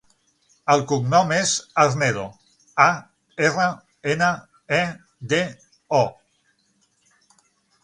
[0.75, 1.51] El cognom és
[1.83, 2.23] Arnedo:
[2.87, 2.87] a,
[3.49, 3.69] erra,
[4.15, 4.31] ena,
[4.79, 4.83] e,
[5.35, 5.43] de,
[6.01, 6.03] o.